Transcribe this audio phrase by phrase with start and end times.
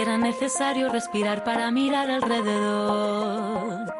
[0.00, 3.94] Era necesario respirar para mirar alrededor.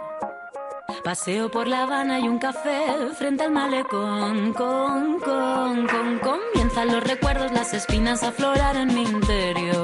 [1.05, 2.85] Paseo por La Habana y un café
[3.17, 4.53] frente al malecón.
[4.55, 9.84] Con, con, con, comienzan los recuerdos, las espinas a aflorar en mi interior.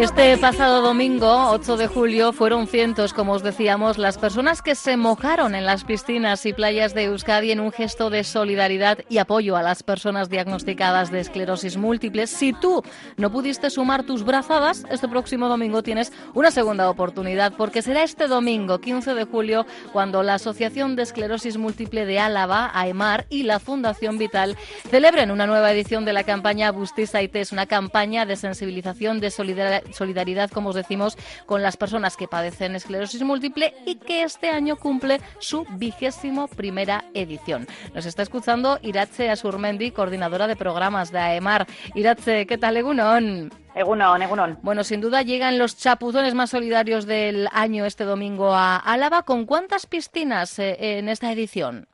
[0.00, 4.96] Este pasado domingo, 8 de julio, fueron cientos, como os decíamos, las personas que se
[4.96, 9.58] mojaron en las piscinas y playas de Euskadi en un gesto de solidaridad y apoyo
[9.58, 12.26] a las personas diagnosticadas de esclerosis múltiple.
[12.28, 12.82] Si tú
[13.18, 18.26] no pudiste sumar tus brazadas, este próximo domingo tienes una segunda oportunidad, porque será este
[18.26, 23.60] domingo, 15 de julio, cuando la Asociación de Esclerosis Múltiple de Álava, AEMAR, y la
[23.60, 24.56] Fundación Vital
[24.90, 29.89] celebren una nueva edición de la campaña Bustiza es una campaña de sensibilización de solidaridad
[29.92, 34.76] solidaridad, como os decimos, con las personas que padecen esclerosis múltiple y que este año
[34.76, 37.66] cumple su vigésimo primera edición.
[37.94, 41.66] Nos está escuchando Iratze Asurmendi, coordinadora de programas de AEMAR.
[41.94, 43.50] Iratze, ¿qué tal, Egunon?
[43.74, 44.58] Egunon, Egunon.
[44.62, 49.22] Bueno, sin duda llegan los chapuzones más solidarios del año este domingo a Álava.
[49.22, 51.86] ¿Con cuántas piscinas eh, en esta edición?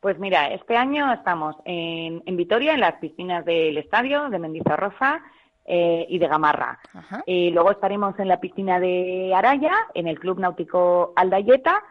[0.00, 5.22] Pues mira, este año estamos en, en Vitoria, en las piscinas del estadio de Mendizorroza,
[5.66, 6.78] eh, y de Gamarra.
[7.26, 11.82] Y luego estaremos en la piscina de Araya, en el Club Náutico Aldayeta,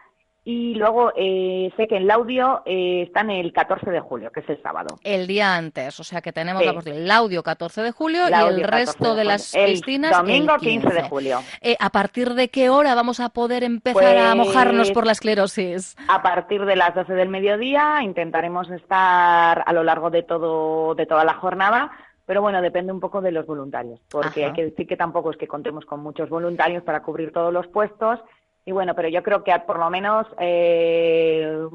[0.46, 4.48] y luego eh, sé que en Laudio eh, están el 14 de julio, que es
[4.50, 4.98] el sábado.
[5.02, 8.62] El día antes, o sea que tenemos la el Laudio 14 de julio y el
[8.62, 10.88] resto de, las piscinas domingo el 15.
[10.90, 11.40] de julio.
[11.80, 15.96] ¿A partir de qué hora vamos a poder empezar a mojarnos por la esclerosis?
[16.08, 21.06] A partir de las 12 del mediodía intentaremos estar a lo largo de todo de
[21.06, 21.90] toda la jornada
[22.26, 25.36] pero bueno, depende un poco de los voluntarios, porque hay que decir que tampoco es
[25.36, 28.20] que contemos con muchos voluntarios para cubrir todos los puestos.
[28.64, 31.66] Y bueno, pero yo creo que por lo menos eh,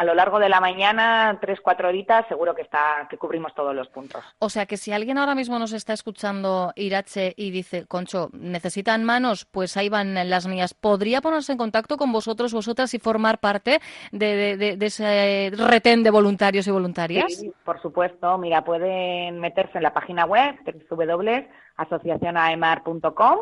[0.00, 3.74] a lo largo de la mañana, tres, cuatro horitas, seguro que está, que cubrimos todos
[3.74, 4.24] los puntos.
[4.38, 9.04] O sea que si alguien ahora mismo nos está escuchando, Irache, y dice, Concho, necesitan
[9.04, 10.72] manos, pues ahí van las mías.
[10.72, 13.80] ¿Podría ponerse en contacto con vosotros, vosotras, y formar parte
[14.10, 17.34] de, ese retén de voluntarios y voluntarias?
[17.34, 18.38] Sí, por supuesto.
[18.38, 20.56] Mira, pueden meterse en la página web
[20.88, 23.38] www.asociacionaemar.com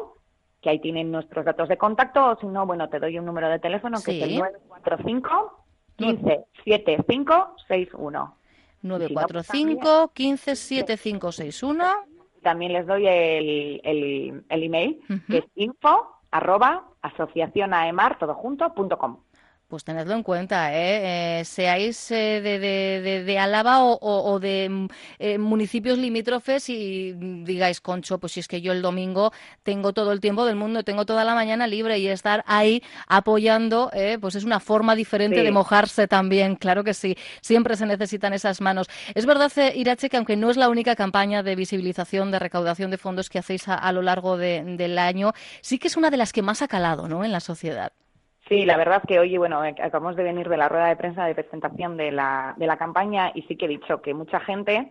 [0.60, 3.48] que ahí tienen nuestros datos de contacto, o si no, bueno, te doy un número
[3.48, 5.57] de teléfono que es el 945
[5.98, 8.34] 15 7561.
[8.82, 11.84] 945 15 7561.
[12.42, 18.96] También les doy el, el, el email, que es info arroba asociacionaemar, todo junto, punto
[18.98, 19.18] com.
[19.68, 21.40] Pues tenedlo en cuenta, ¿eh?
[21.40, 24.86] eh seáis eh, de, de, de, Álava o, de mm,
[25.18, 27.12] eh, municipios limítrofes y
[27.44, 29.30] digáis, Concho, pues si es que yo el domingo
[29.62, 33.90] tengo todo el tiempo del mundo, tengo toda la mañana libre y estar ahí apoyando,
[34.22, 38.62] pues es una forma diferente de mojarse también, claro que sí, siempre se necesitan esas
[38.62, 38.88] manos.
[39.14, 42.96] Es verdad, Irache, que aunque no es la única campaña de visibilización, de recaudación de
[42.96, 46.40] fondos que hacéis a, lo largo del año, sí que es una de las que
[46.40, 47.92] más ha calado, ¿no?, en la sociedad.
[48.48, 50.96] Sí, la verdad es que hoy, bueno, eh, acabamos de venir de la rueda de
[50.96, 54.40] prensa de presentación de la, de la campaña y sí que he dicho que mucha
[54.40, 54.90] gente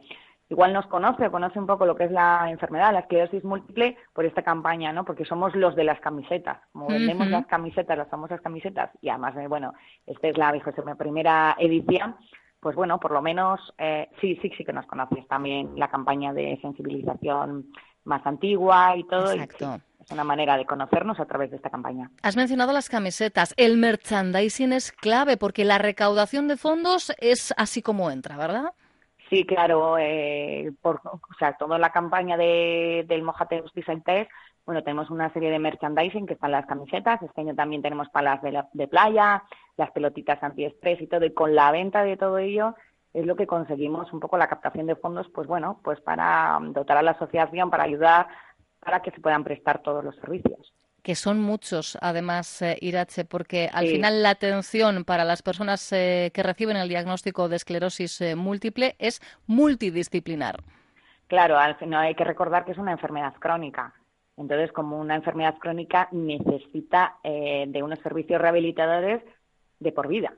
[0.49, 4.25] igual nos conoce, conoce un poco lo que es la enfermedad, la esclerosis múltiple, por
[4.25, 5.03] esta campaña, ¿no?
[5.03, 9.33] Porque somos los de las camisetas, como vendemos las camisetas, las famosas camisetas, y además,
[9.49, 9.73] bueno,
[10.05, 10.53] esta es la
[10.97, 12.15] primera edición,
[12.61, 16.31] pues bueno, por lo menos eh, sí, sí, sí que nos conoces también la campaña
[16.31, 17.65] de sensibilización
[18.05, 19.31] más antigua y todo.
[19.33, 19.81] Exacto
[20.11, 22.09] una manera de conocernos a través de esta campaña.
[22.23, 23.53] Has mencionado las camisetas.
[23.57, 28.73] El merchandising es clave porque la recaudación de fondos es así como entra, ¿verdad?
[29.29, 29.97] Sí, claro.
[29.97, 34.31] Eh, por, o sea, toda la campaña de, del Mojate Justicia Test,
[34.65, 37.21] bueno, tenemos una serie de merchandising que están las camisetas.
[37.21, 39.43] Este año también tenemos palas de, de playa,
[39.75, 41.25] las pelotitas antiestrés y todo.
[41.25, 42.75] Y con la venta de todo ello
[43.13, 46.97] es lo que conseguimos un poco la captación de fondos, pues bueno, pues para dotar
[46.97, 48.27] a la asociación, para ayudar
[48.87, 50.73] para que se puedan prestar todos los servicios
[51.03, 56.31] que son muchos, además, eh, Irache, porque al final la atención para las personas eh,
[56.33, 60.57] que reciben el diagnóstico de esclerosis eh, múltiple es multidisciplinar.
[61.27, 63.93] Claro, al final hay que recordar que es una enfermedad crónica.
[64.35, 69.23] Entonces, como una enfermedad crónica necesita de unos servicios rehabilitadores
[69.79, 70.33] de por vida.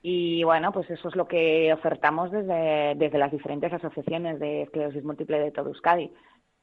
[0.00, 5.02] Y bueno, pues eso es lo que ofertamos desde, desde las diferentes asociaciones de esclerosis
[5.02, 6.12] múltiple de todo Euskadi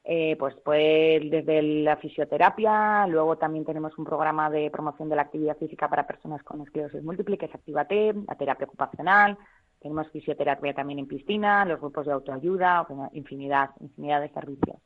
[0.04, 5.22] eh, pues, pues desde la fisioterapia, luego también tenemos un programa de promoción de la
[5.24, 9.38] actividad física para personas con esclerosis múltiple, que es Activate, la terapia ocupacional,
[9.84, 14.78] tenemos fisioterapia también en piscina, los grupos de autoayuda, infinidad, infinidad de servicios.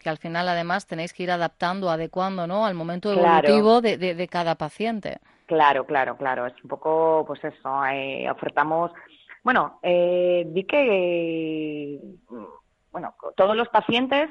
[0.00, 2.64] que al final además tenéis que ir adaptando, adecuando, ¿no?
[2.64, 5.18] Al momento evolutivo de, de, cada paciente.
[5.46, 6.46] Claro, claro, claro.
[6.46, 8.92] Es un poco, pues eso, eh, ofertamos,
[9.42, 12.00] bueno, eh, di que,
[12.98, 14.28] bueno, todos los pacientes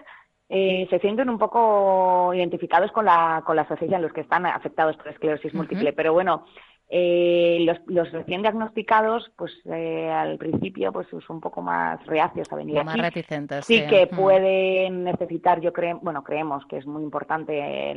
[0.50, 4.98] eh, se sienten un poco identificados con la, con la asociación, los que están afectados
[4.98, 6.46] por esclerosis múltiple, pero bueno,
[6.90, 12.52] eh, los, los, recién diagnosticados, pues eh, al principio, pues son un poco más reacios
[12.52, 13.66] a venir más reticentes.
[13.66, 17.94] Sí, que pueden necesitar, yo creo, bueno, creemos que es muy importante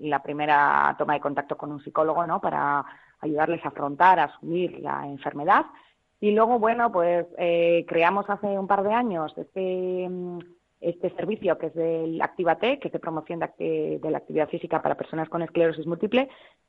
[0.00, 2.40] la primera toma de contacto con un psicólogo, ¿no?
[2.40, 2.84] Para
[3.20, 5.66] ayudarles a afrontar, a asumir la enfermedad.
[6.22, 10.08] Y luego, bueno, pues eh, creamos hace un par de años este
[10.80, 14.82] este servicio que es del Activate, que es de promoción de, de, la actividad física
[14.82, 16.28] para personas con esclerosis múltiple,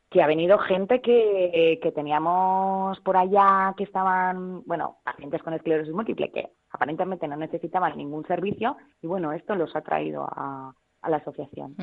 [0.09, 5.93] que ha venido gente que, que teníamos por allá que estaban, bueno, pacientes con esclerosis
[5.93, 10.73] múltiple que aparentemente no necesitaban ningún servicio y bueno, esto los ha traído a,
[11.03, 11.75] a la asociación.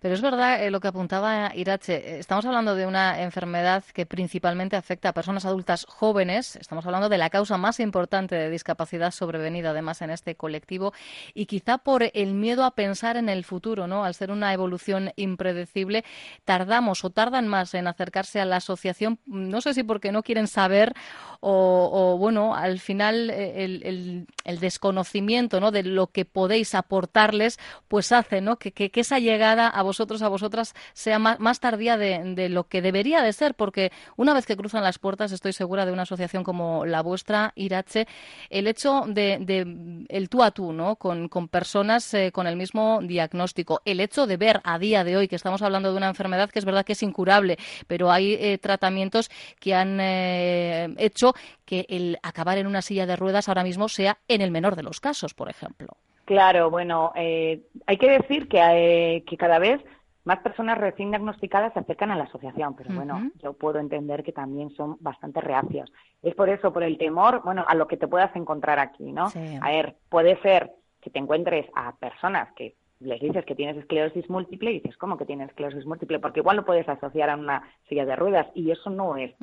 [0.00, 1.96] Pero es verdad eh, lo que apuntaba Irache.
[1.96, 6.56] Eh, estamos hablando de una enfermedad que principalmente afecta a personas adultas jóvenes.
[6.56, 10.92] Estamos hablando de la causa más importante de discapacidad sobrevenida, además, en este colectivo.
[11.34, 14.04] Y quizá por el miedo a pensar en el futuro, ¿no?
[14.04, 16.04] Al ser una evolución impredecible,
[16.44, 19.18] tardamos o tardan más en acercarse a la asociación.
[19.24, 20.94] No sé si porque no quieren saber
[21.40, 25.70] o, bueno, al final eh, el, el, desconocimiento, ¿no?
[25.70, 27.58] De lo que podéis aportarles,
[27.88, 28.49] pues hace, ¿no?
[28.56, 33.32] Que, esa llegada a vosotros, a vosotras, sea más, tardía de, lo que debería de
[33.32, 37.02] ser, porque una vez que cruzan las puertas, estoy segura de una asociación como la
[37.02, 38.06] vuestra, Irache,
[38.50, 40.96] el hecho de, el tú a tú, ¿no?
[40.96, 45.28] Con, personas eh, con el mismo diagnóstico, el hecho de ver a día de hoy
[45.28, 48.58] que estamos hablando de una enfermedad que es verdad que es incurable, pero hay eh,
[48.58, 53.88] tratamientos que han eh, hecho que el acabar en una silla de ruedas ahora mismo
[53.88, 55.96] sea en el menor de los casos, por ejemplo.
[56.30, 59.80] Claro, bueno, eh, hay que decir que, eh, que cada vez
[60.22, 64.30] más personas recién diagnosticadas se acercan a la asociación, pero bueno, yo puedo entender que
[64.30, 65.92] también son bastante reacios.
[66.22, 69.26] Es por eso, por el temor, bueno, a lo que te puedas encontrar aquí, ¿no?
[69.60, 74.30] A ver, puede ser que te encuentres a personas que les dices que tienes esclerosis
[74.30, 76.20] múltiple y dices, ¿cómo que tienes esclerosis múltiple?
[76.20, 79.34] Porque igual lo puedes asociar a una silla de ruedas y eso no es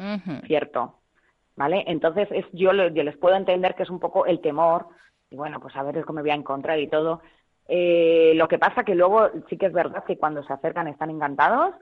[0.45, 0.99] cierto,
[1.57, 1.83] ¿vale?
[1.85, 4.87] Entonces, es, yo, yo les puedo entender que es un poco el temor
[5.29, 7.21] y bueno, pues a ver cómo me voy a encontrar y todo.
[7.67, 11.09] Eh, lo que pasa que luego sí que es verdad que cuando se acercan están
[11.09, 11.75] encantados,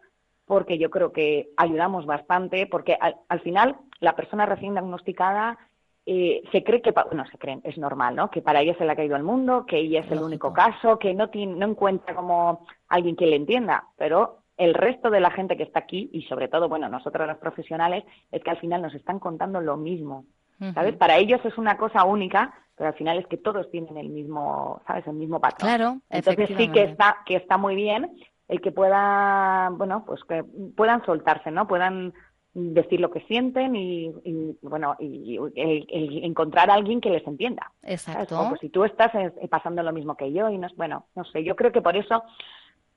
[0.46, 5.58] porque yo creo que ayudamos bastante, porque al, final la persona recién diagnosticada
[6.06, 8.30] eh, se cree que, bueno, se creen, es normal, ¿no?
[8.30, 11.00] Que para ella se le ha caído el mundo, que ella es el único caso,
[11.00, 15.32] que no, tiene, no encuentra como alguien que le entienda, pero el resto de la
[15.32, 18.84] gente que está aquí, y sobre todo, bueno, nosotros los profesionales, es que al final
[18.84, 20.26] nos están contando lo mismo,
[20.74, 20.96] ¿sabes?
[20.96, 24.82] Para ellos es una cosa única, pero al final es que todos tienen el mismo,
[24.86, 25.08] ¿sabes?
[25.08, 25.70] El mismo patrón.
[25.70, 28.12] Claro, Entonces sí que está, que está muy bien
[28.48, 30.44] el que pueda, bueno, pues que
[30.76, 31.68] puedan soltarse, ¿no?
[31.68, 32.14] Puedan
[32.54, 34.14] decir lo que sienten y,
[34.62, 37.72] bueno, y, el, encontrar a alguien que les entienda.
[37.84, 38.46] Exacto.
[38.50, 41.44] Pues si tú estás eh, pasando lo mismo que yo y no, bueno, no sé,
[41.44, 42.24] yo creo que por eso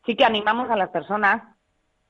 [0.07, 1.43] sí que animamos a las personas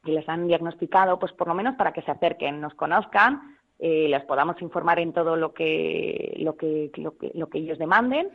[0.05, 4.09] que les han diagnosticado, pues por lo menos para que se acerquen, nos conozcan, eh,
[4.09, 8.29] les podamos informar en todo lo que lo que lo que, lo que ellos demanden.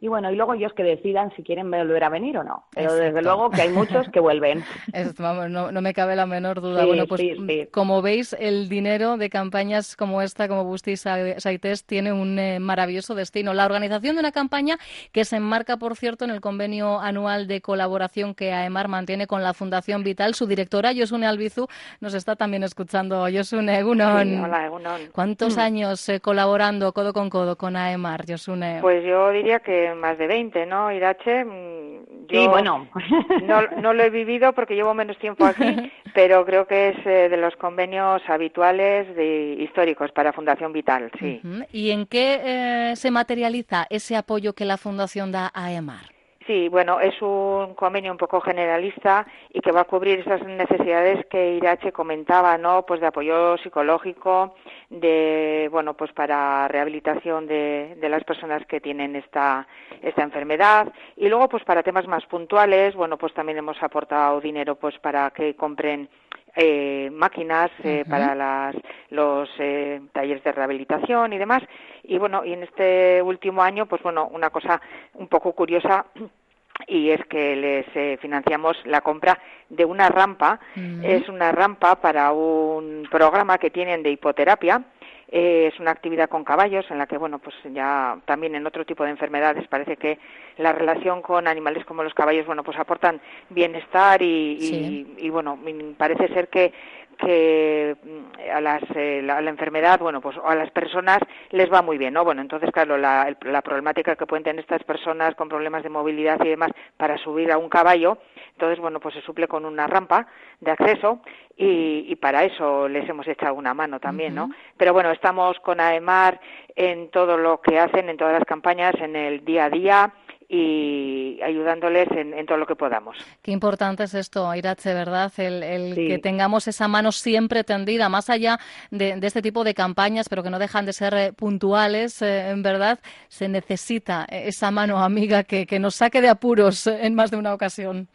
[0.00, 2.64] Y bueno y luego ellos que decidan si quieren volver a venir o no.
[2.74, 4.64] Pero desde luego que hay muchos que vuelven.
[5.18, 6.86] Vamos, no, no, me cabe la menor duda.
[6.86, 7.22] Bueno pues
[7.70, 13.14] como veis el dinero de campañas como esta como Busti Saites tiene un eh, maravilloso
[13.14, 13.52] destino.
[13.52, 14.78] La organización de una campaña
[15.12, 19.42] que se enmarca por cierto en el convenio anual de colaboración que AEMAR mantiene con
[19.42, 20.34] la Fundación Vital.
[20.34, 21.66] Su directora Yosune Albizu
[22.00, 23.28] nos está también escuchando.
[23.28, 24.44] Yosune Egunon.
[24.44, 25.60] hola Egunon ¿Cuántos mm.
[25.60, 28.78] años eh, colaborando codo con codo con AEMAR, Josune?
[28.80, 31.44] Pues yo diría que más de 20, ¿no, Irache?
[31.44, 32.88] Mm, yo sí, bueno.
[33.42, 35.64] no, no lo he vivido porque llevo menos tiempo aquí,
[36.14, 41.40] pero creo que es eh, de los convenios habituales de, históricos para Fundación Vital, sí.
[41.72, 46.15] ¿Y en qué eh, se materializa ese apoyo que la Fundación da a AEMAR?
[46.46, 51.26] Sí, bueno, es un convenio un poco generalista y que va a cubrir esas necesidades
[51.26, 52.86] que Irache comentaba, ¿no?
[52.86, 54.54] Pues de apoyo psicológico,
[54.88, 59.66] de, bueno, pues para rehabilitación de, de las personas que tienen esta,
[60.02, 64.76] esta enfermedad y luego pues para temas más puntuales, bueno, pues también hemos aportado dinero
[64.76, 66.08] pues para que compren
[66.56, 68.74] eh, máquinas eh, para las,
[69.10, 71.62] los eh, talleres de rehabilitación y demás.
[72.02, 74.80] Y bueno, y en este último año, pues bueno, una cosa
[75.14, 76.06] un poco curiosa
[76.88, 80.58] y es que les eh, financiamos la compra de una rampa.
[81.02, 84.82] Es una rampa para un programa que tienen de hipoterapia.
[85.28, 88.84] Eh, es una actividad con caballos en la que, bueno, pues ya también en otro
[88.84, 90.18] tipo de enfermedades parece que
[90.56, 95.58] la relación con animales como los caballos, bueno, pues aportan bienestar y, y bueno,
[95.98, 96.72] parece ser que
[97.16, 101.18] que mm, a, las, eh, la, enfermedad, bueno, pues a las personas
[101.50, 102.24] les va muy bien, ¿no?
[102.24, 106.38] Bueno, entonces, claro, la, la, problemática que pueden tener estas personas con problemas de movilidad
[106.44, 108.18] y demás para subir a un caballo,
[108.52, 110.26] entonces, bueno, pues se suple con una rampa
[110.60, 111.20] de acceso
[111.56, 114.50] y, y para eso les hemos echado una mano también, ¿no?
[114.76, 116.40] Pero bueno, estamos con AEMAR
[116.74, 120.12] en todo lo que hacen, en todas las campañas, en el día a día,
[120.48, 123.16] y ayudándoles en, todo lo que podamos.
[123.42, 125.32] Qué importante es esto, Irache, ¿verdad?
[125.38, 128.58] El, que tengamos esa mano siempre tendida, más allá
[128.90, 132.62] de, este tipo de campañas, pero que no dejan de ser eh, puntuales, eh, en
[132.62, 137.36] verdad, se necesita esa mano amiga que, que nos saque de apuros en más de
[137.36, 138.08] una ocasión.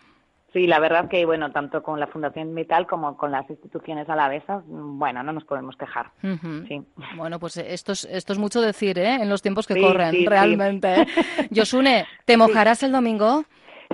[0.54, 4.64] Sí, la verdad que, bueno, tanto con la Fundación Vital como con las instituciones alavesas,
[4.68, 6.12] bueno, no nos podemos quejar.
[6.68, 6.82] sí.
[7.16, 9.16] Bueno, pues esto es, esto es mucho decir, ¿eh?
[9.22, 11.04] En los tiempos que corren, realmente.
[11.04, 11.08] ¿eh?
[11.52, 13.46] Yosune, ¿te mojarás el domingo?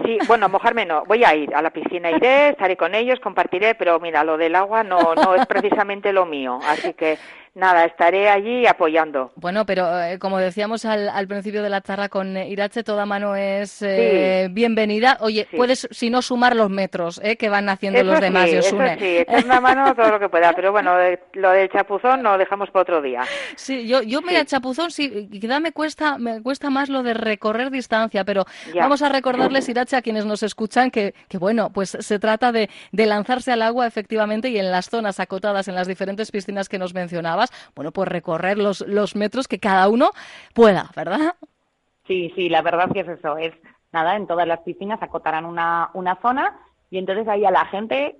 [0.04, 1.04] Sí, bueno, mojarme no.
[1.06, 4.56] Voy a ir a la piscina, iré, estaré con ellos, compartiré, pero mira, lo del
[4.56, 6.60] agua no, no es precisamente lo mío.
[6.68, 7.18] Así que
[7.58, 9.32] nada, estaré allí apoyando.
[9.36, 13.82] Bueno, pero eh, como decíamos al, principio de la charla con Irache, toda mano es
[13.82, 15.18] eh, bienvenida.
[15.22, 18.50] Oye, puedes, si no, sumar los metros eh, que van haciendo los demás.
[18.50, 20.54] Sí, eso sí, echar una mano todo lo que pueda.
[20.54, 20.94] Pero bueno,
[21.34, 23.24] lo del chapuzón lo dejamos para otro día.
[23.56, 27.72] Sí, yo, yo mira, chapuzón sí, quizá me cuesta, me cuesta más lo de recorrer
[27.72, 28.46] distancia, pero
[28.76, 32.70] vamos a recordarles, Irache, a quienes nos escuchan, que, que bueno, pues se trata de,
[32.92, 36.78] de lanzarse al agua efectivamente y en las zonas acotadas, en las diferentes piscinas que
[36.78, 40.12] nos mencionabas bueno, pues recorrer los, los metros que cada uno
[40.54, 41.36] pueda, ¿verdad?
[42.08, 43.54] Sí, sí, la verdad que es eso, es
[43.92, 48.16] nada, en todas las piscinas acotarán una, una zona y entonces ahí a la gente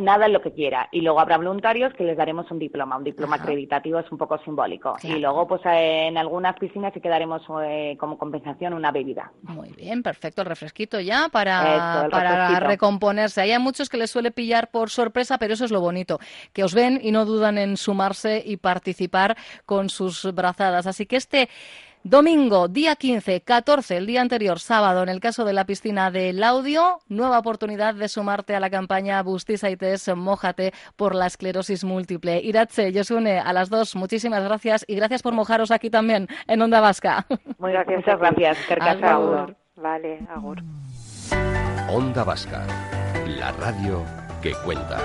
[0.00, 0.88] nada en lo que quiera.
[0.92, 2.96] Y luego habrá voluntarios que les daremos un diploma.
[2.96, 4.96] Un diploma acreditativo es un poco simbólico.
[5.02, 9.32] Y luego, pues en algunas piscinas sí que daremos eh, como compensación una bebida.
[9.42, 10.42] Muy bien, perfecto.
[10.42, 13.40] El refresquito ya para, para recomponerse.
[13.40, 16.18] Hay muchos que les suele pillar por sorpresa, pero eso es lo bonito.
[16.52, 20.86] Que os ven y no dudan en sumarse y participar con sus brazadas.
[20.86, 21.48] Así que este
[22.04, 26.42] Domingo, día 15, 14, el día anterior, sábado, en el caso de la piscina del
[26.42, 32.40] audio, nueva oportunidad de sumarte a la campaña Bustis Aites Mójate por la esclerosis múltiple.
[32.42, 36.80] Iratze, Yosune, a las dos, muchísimas gracias y gracias por mojaros aquí también en Onda
[36.80, 37.24] Vasca.
[37.58, 39.02] Muy gracias, muchas gracias.
[39.04, 39.56] Agur.
[39.76, 40.58] Vale, agur.
[41.88, 42.66] Onda Vasca,
[43.26, 44.02] la radio
[44.42, 44.98] que cuenta.